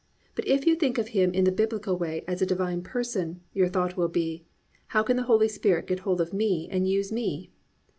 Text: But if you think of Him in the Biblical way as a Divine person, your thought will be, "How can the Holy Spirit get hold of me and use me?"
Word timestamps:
But 0.33 0.47
if 0.47 0.65
you 0.65 0.75
think 0.75 0.97
of 0.97 1.09
Him 1.09 1.31
in 1.31 1.43
the 1.43 1.51
Biblical 1.51 1.95
way 1.95 2.23
as 2.27 2.41
a 2.41 2.45
Divine 2.47 2.81
person, 2.81 3.41
your 3.53 3.67
thought 3.67 3.97
will 3.97 4.07
be, 4.07 4.47
"How 4.87 5.03
can 5.03 5.15
the 5.15 5.21
Holy 5.29 5.47
Spirit 5.47 5.85
get 5.85 5.99
hold 5.99 6.19
of 6.19 6.33
me 6.33 6.67
and 6.71 6.87
use 6.89 7.11
me?" 7.11 7.51